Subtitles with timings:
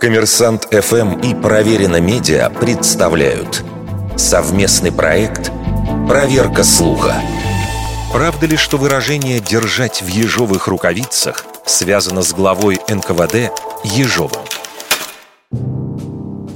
[0.00, 3.64] Коммерсант ФМ и Проверено Медиа представляют
[4.16, 5.50] совместный проект
[6.06, 7.14] «Проверка слуха».
[8.12, 13.50] Правда ли, что выражение «держать в ежовых рукавицах» связано с главой НКВД
[13.84, 14.42] Ежовым?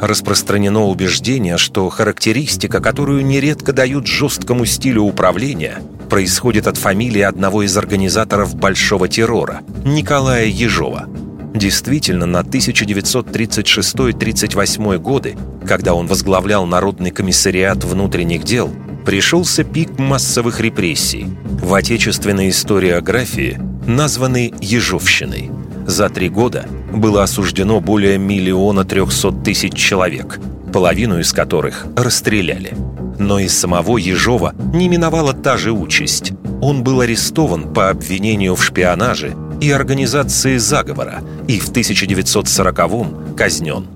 [0.01, 7.77] Распространено убеждение, что характеристика, которую нередко дают жесткому стилю управления, происходит от фамилии одного из
[7.77, 11.09] организаторов Большого террора– Николая Ежова–
[11.55, 15.37] Действительно, на 1936-38 годы,
[15.67, 18.71] когда он возглавлял Народный комиссариат внутренних дел,
[19.05, 21.27] пришелся пик массовых репрессий.
[21.45, 25.51] В отечественной историографии названы «Ежовщиной».
[25.87, 30.39] За три года было осуждено более миллиона трехсот тысяч человек,
[30.73, 32.77] половину из которых расстреляли.
[33.19, 36.33] Но и самого Ежова не миновала та же участь.
[36.63, 43.87] Он был арестован по обвинению в шпионаже и организации заговора и в 1940-м казнен.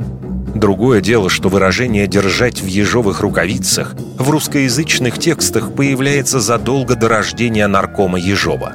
[0.54, 7.66] Другое дело, что выражение «держать в ежовых рукавицах» в русскоязычных текстах появляется задолго до рождения
[7.66, 8.72] наркома Ежова.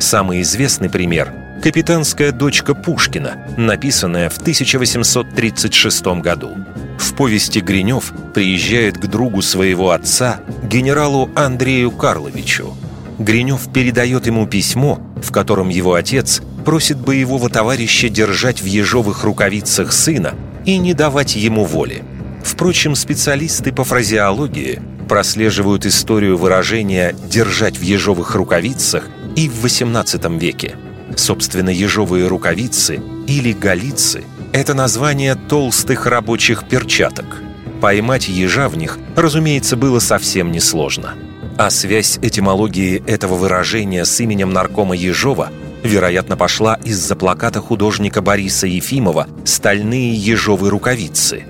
[0.00, 6.56] Самый известный пример– «Капитанская дочка Пушкина», написанная в 1836 году.
[6.98, 12.74] В повести Гринев приезжает к другу своего отца, генералу Андрею Карловичу,
[13.20, 19.92] Гринев передает ему письмо, в котором его отец просит боевого товарища держать в ежовых рукавицах
[19.92, 22.02] сына и не давать ему воли.
[22.42, 30.76] Впрочем, специалисты по фразеологии прослеживают историю выражения «держать в ежовых рукавицах» и в XVIII веке.
[31.14, 37.42] Собственно, ежовые рукавицы или галицы– это название толстых рабочих перчаток.
[37.82, 41.12] Поймать ежа в них, разумеется, было совсем несложно–
[41.60, 45.50] а связь этимологии этого выражения с именем наркома Ежова
[45.82, 51.44] вероятно, пошла из-за плаката художника Бориса Ефимова «Стальные ежовые рукавицы».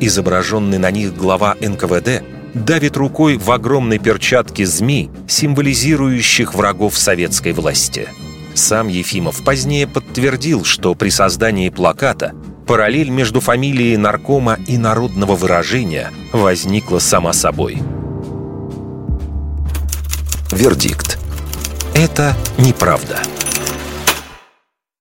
[0.00, 8.08] Изображенный на них глава НКВД давит рукой в огромной перчатке змей, символизирующих врагов советской власти.
[8.52, 12.34] Сам Ефимов позднее подтвердил, что при создании плаката
[12.66, 17.78] параллель между фамилией наркома и народного выражения возникла сама собой–
[20.64, 21.18] Вердикт.
[21.94, 23.20] Это неправда.